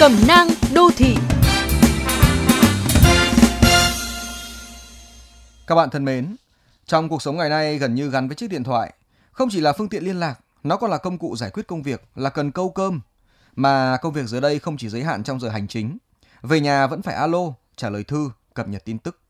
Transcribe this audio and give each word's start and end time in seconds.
Cẩm 0.00 0.12
nang 0.28 0.48
đô 0.74 0.90
thị 0.96 1.16
Các 5.66 5.74
bạn 5.74 5.90
thân 5.90 6.04
mến, 6.04 6.36
trong 6.86 7.08
cuộc 7.08 7.22
sống 7.22 7.36
ngày 7.36 7.48
nay 7.48 7.78
gần 7.78 7.94
như 7.94 8.10
gắn 8.10 8.28
với 8.28 8.36
chiếc 8.36 8.50
điện 8.50 8.64
thoại, 8.64 8.92
không 9.32 9.48
chỉ 9.50 9.60
là 9.60 9.72
phương 9.72 9.88
tiện 9.88 10.04
liên 10.04 10.20
lạc, 10.20 10.40
nó 10.64 10.76
còn 10.76 10.90
là 10.90 10.98
công 10.98 11.18
cụ 11.18 11.36
giải 11.36 11.50
quyết 11.50 11.66
công 11.66 11.82
việc, 11.82 12.04
là 12.14 12.30
cần 12.30 12.52
câu 12.52 12.70
cơm. 12.70 13.00
Mà 13.54 13.96
công 14.02 14.12
việc 14.12 14.26
giờ 14.26 14.40
đây 14.40 14.58
không 14.58 14.76
chỉ 14.76 14.88
giới 14.88 15.04
hạn 15.04 15.24
trong 15.24 15.40
giờ 15.40 15.48
hành 15.48 15.68
chính. 15.68 15.98
Về 16.42 16.60
nhà 16.60 16.86
vẫn 16.86 17.02
phải 17.02 17.14
alo, 17.14 17.52
trả 17.76 17.90
lời 17.90 18.04
thư, 18.04 18.30
cập 18.54 18.68
nhật 18.68 18.84
tin 18.84 18.98
tức. 18.98 19.20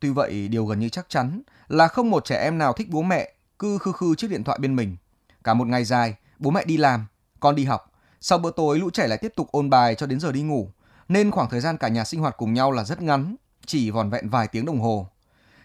Tuy 0.00 0.10
vậy, 0.10 0.48
điều 0.48 0.66
gần 0.66 0.78
như 0.78 0.88
chắc 0.88 1.08
chắn 1.08 1.42
là 1.68 1.88
không 1.88 2.10
một 2.10 2.24
trẻ 2.24 2.36
em 2.36 2.58
nào 2.58 2.72
thích 2.72 2.88
bố 2.90 3.02
mẹ 3.02 3.32
cứ 3.58 3.78
khư 3.78 3.92
khư 3.92 4.14
chiếc 4.14 4.30
điện 4.30 4.44
thoại 4.44 4.58
bên 4.58 4.76
mình. 4.76 4.96
Cả 5.44 5.54
một 5.54 5.66
ngày 5.66 5.84
dài, 5.84 6.14
bố 6.38 6.50
mẹ 6.50 6.64
đi 6.64 6.76
làm, 6.76 7.06
con 7.40 7.54
đi 7.54 7.64
học. 7.64 7.91
Sau 8.24 8.38
bữa 8.38 8.50
tối, 8.50 8.78
lũ 8.78 8.90
trẻ 8.90 9.06
lại 9.06 9.18
tiếp 9.18 9.32
tục 9.36 9.48
ôn 9.52 9.70
bài 9.70 9.94
cho 9.94 10.06
đến 10.06 10.20
giờ 10.20 10.32
đi 10.32 10.42
ngủ. 10.42 10.70
Nên 11.08 11.30
khoảng 11.30 11.50
thời 11.50 11.60
gian 11.60 11.76
cả 11.76 11.88
nhà 11.88 12.04
sinh 12.04 12.20
hoạt 12.20 12.36
cùng 12.36 12.54
nhau 12.54 12.72
là 12.72 12.84
rất 12.84 13.02
ngắn, 13.02 13.36
chỉ 13.66 13.90
vòn 13.90 14.10
vẹn 14.10 14.28
vài 14.28 14.48
tiếng 14.48 14.64
đồng 14.64 14.80
hồ. 14.80 15.08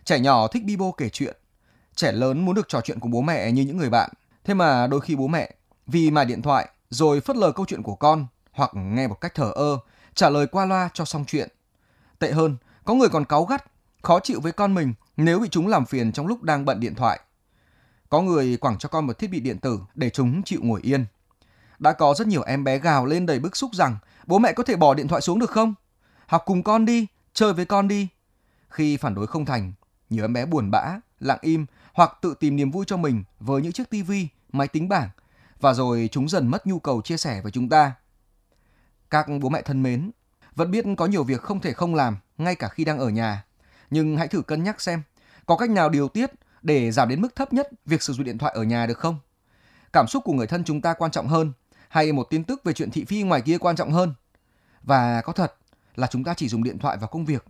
Trẻ 0.06 0.20
nhỏ 0.20 0.48
thích 0.48 0.64
bi 0.66 0.76
bô 0.76 0.92
kể 0.92 1.10
chuyện. 1.10 1.38
Trẻ 1.96 2.12
lớn 2.12 2.46
muốn 2.46 2.56
được 2.56 2.68
trò 2.68 2.82
chuyện 2.82 3.00
cùng 3.00 3.12
bố 3.12 3.22
mẹ 3.22 3.52
như 3.52 3.62
những 3.62 3.78
người 3.78 3.90
bạn. 3.90 4.10
Thế 4.44 4.54
mà 4.54 4.88
đôi 4.88 5.02
khi 5.02 5.16
bố 5.16 5.28
mẹ 5.28 5.52
vì 5.88 6.12
mải 6.12 6.26
điện 6.26 6.42
thoại 6.42 6.68
rồi 6.90 7.22
phớt 7.22 7.36
lờ 7.36 7.52
câu 7.52 7.66
chuyện 7.66 7.84
của 7.84 7.96
con 7.96 8.28
hoặc 8.52 8.72
nghe 8.74 9.08
một 9.08 9.22
cách 9.22 9.36
thờ 9.36 9.52
ơ, 9.56 9.78
trả 10.14 10.30
lời 10.30 10.48
qua 10.48 10.66
loa 10.66 10.90
cho 10.94 11.06
xong 11.06 11.26
chuyện. 11.28 11.50
Tệ 12.20 12.32
hơn, 12.32 12.58
có 12.86 12.94
người 12.94 13.10
còn 13.10 13.26
cáu 13.26 13.46
gắt, 13.46 13.66
khó 14.02 14.20
chịu 14.20 14.40
với 14.40 14.52
con 14.52 14.74
mình 14.74 14.94
nếu 15.18 15.40
bị 15.40 15.50
chúng 15.52 15.68
làm 15.68 15.86
phiền 15.86 16.12
trong 16.12 16.28
lúc 16.28 16.44
đang 16.44 16.66
bận 16.66 16.80
điện 16.80 16.96
thoại. 16.96 17.20
Có 18.10 18.22
người 18.22 18.58
quẳng 18.58 18.78
cho 18.78 18.90
con 18.90 19.08
một 19.08 19.20
thiết 19.20 19.28
bị 19.28 19.40
điện 19.40 19.60
tử 19.60 19.80
để 19.96 20.10
chúng 20.10 20.44
chịu 20.44 20.60
ngồi 20.64 20.82
yên. 20.84 21.06
Đã 21.80 21.94
có 21.94 22.14
rất 22.14 22.28
nhiều 22.28 22.44
em 22.44 22.64
bé 22.64 22.80
gào 22.80 23.06
lên 23.06 23.26
đầy 23.26 23.40
bức 23.40 23.58
xúc 23.58 23.72
rằng 23.74 23.98
bố 24.26 24.40
mẹ 24.40 24.54
có 24.54 24.64
thể 24.64 24.76
bỏ 24.76 24.94
điện 24.94 25.08
thoại 25.08 25.22
xuống 25.22 25.40
được 25.40 25.50
không? 25.50 25.74
Học 26.28 26.44
cùng 26.46 26.64
con 26.64 26.86
đi, 26.86 27.08
chơi 27.34 27.54
với 27.54 27.66
con 27.66 27.88
đi. 27.88 28.08
Khi 28.70 28.98
phản 28.98 29.16
đối 29.16 29.28
không 29.28 29.46
thành, 29.46 29.74
nhiều 30.10 30.24
em 30.24 30.34
bé 30.34 30.46
buồn 30.46 30.72
bã, 30.72 31.00
lặng 31.20 31.38
im 31.42 31.66
hoặc 31.94 32.18
tự 32.22 32.34
tìm 32.40 32.56
niềm 32.56 32.72
vui 32.72 32.86
cho 32.88 32.98
mình 32.98 33.24
với 33.40 33.62
những 33.62 33.72
chiếc 33.72 33.90
tivi, 33.90 34.28
máy 34.52 34.68
tính 34.68 34.90
bảng 34.90 35.10
và 35.60 35.74
rồi 35.74 36.10
chúng 36.12 36.30
dần 36.30 36.48
mất 36.48 36.68
nhu 36.68 36.80
cầu 36.80 37.02
chia 37.02 37.18
sẻ 37.18 37.42
với 37.42 37.52
chúng 37.52 37.70
ta. 37.70 37.94
Các 39.10 39.28
bố 39.42 39.50
mẹ 39.50 39.62
thân 39.62 39.84
mến, 39.84 40.12
vẫn 40.56 40.72
biết 40.72 40.86
có 40.98 41.06
nhiều 41.06 41.24
việc 41.24 41.42
không 41.42 41.60
thể 41.60 41.74
không 41.74 41.96
làm 41.96 42.18
ngay 42.38 42.56
cả 42.56 42.68
khi 42.68 42.86
đang 42.86 43.00
ở 43.00 43.10
nhà, 43.10 43.46
nhưng 43.90 44.18
hãy 44.18 44.28
thử 44.28 44.42
cân 44.42 44.64
nhắc 44.64 44.82
xem 44.82 45.02
có 45.46 45.58
cách 45.58 45.70
nào 45.70 45.90
điều 45.90 46.08
tiết 46.08 46.32
để 46.62 46.92
giảm 46.92 47.10
đến 47.10 47.22
mức 47.22 47.36
thấp 47.36 47.54
nhất 47.54 47.70
việc 47.86 48.02
sử 48.02 48.14
dụng 48.14 48.26
điện 48.26 48.38
thoại 48.38 48.54
ở 48.56 48.64
nhà 48.64 48.86
được 48.86 48.98
không? 48.98 49.20
Cảm 49.94 50.08
xúc 50.08 50.24
của 50.24 50.34
người 50.34 50.48
thân 50.48 50.64
chúng 50.64 50.82
ta 50.82 50.94
quan 50.94 51.12
trọng 51.12 51.28
hơn 51.28 51.54
hay 51.90 52.12
một 52.12 52.28
tin 52.30 52.44
tức 52.44 52.62
về 52.64 52.74
chuyện 52.74 52.92
thị 52.92 53.06
phi 53.06 53.24
ngoài 53.24 53.42
kia 53.42 53.58
quan 53.58 53.76
trọng 53.76 53.92
hơn? 53.92 54.14
Và 54.84 55.22
có 55.22 55.34
thật 55.34 55.56
là 55.96 56.08
chúng 56.08 56.24
ta 56.24 56.34
chỉ 56.34 56.50
dùng 56.50 56.64
điện 56.64 56.80
thoại 56.80 56.98
vào 56.98 57.08
công 57.08 57.26
việc 57.26 57.46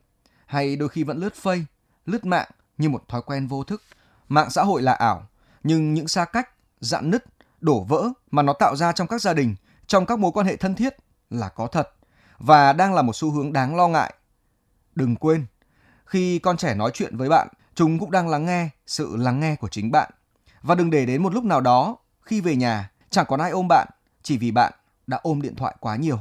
hay 0.46 0.76
đôi 0.76 0.90
khi 0.90 1.04
vẫn 1.04 1.18
lướt 1.18 1.36
phây 1.36 1.66
lướt 2.06 2.26
mạng 2.26 2.50
như 2.78 2.90
một 2.90 3.08
thói 3.08 3.22
quen 3.22 3.48
vô 3.48 3.64
thức. 3.64 3.84
Mạng 4.28 4.50
xã 4.50 4.64
hội 4.64 4.82
là 4.82 4.94
ảo, 4.94 5.28
nhưng 5.64 5.94
những 5.94 6.08
xa 6.08 6.26
cách, 6.26 6.50
dạn 6.80 7.10
nứt, 7.10 7.26
đổ 7.62 7.84
vỡ 7.84 8.10
mà 8.32 8.42
nó 8.42 8.54
tạo 8.54 8.76
ra 8.76 8.92
trong 8.92 9.08
các 9.08 9.22
gia 9.22 9.34
đình, 9.34 9.56
trong 9.88 10.06
các 10.06 10.20
mối 10.20 10.32
quan 10.32 10.48
hệ 10.48 10.56
thân 10.56 10.76
thiết 10.76 10.96
là 11.30 11.50
có 11.50 11.68
thật 11.68 11.90
và 12.38 12.74
đang 12.74 12.94
là 12.94 13.02
một 13.02 13.16
xu 13.16 13.32
hướng 13.32 13.54
đáng 13.54 13.76
lo 13.76 13.88
ngại. 13.88 14.14
Đừng 14.96 15.16
quên, 15.16 15.46
khi 16.06 16.40
con 16.40 16.58
trẻ 16.58 16.76
nói 16.76 16.92
chuyện 16.94 17.18
với 17.18 17.30
bạn, 17.30 17.48
chúng 17.76 18.00
cũng 18.00 18.12
đang 18.12 18.30
lắng 18.30 18.46
nghe 18.46 18.70
sự 18.88 19.16
lắng 19.16 19.40
nghe 19.40 19.56
của 19.56 19.68
chính 19.68 19.92
bạn. 19.92 20.12
Và 20.62 20.76
đừng 20.76 20.90
để 20.90 21.06
đến 21.06 21.24
một 21.24 21.34
lúc 21.34 21.44
nào 21.44 21.62
đó, 21.62 21.98
khi 22.22 22.42
về 22.42 22.56
nhà, 22.56 22.92
chẳng 23.10 23.26
còn 23.30 23.40
ai 23.40 23.52
ôm 23.52 23.68
bạn, 23.68 23.88
chỉ 24.28 24.38
vì 24.38 24.52
bạn 24.52 24.74
đã 25.08 25.20
ôm 25.24 25.42
điện 25.42 25.56
thoại 25.56 25.76
quá 25.80 25.96
nhiều. 25.96 26.20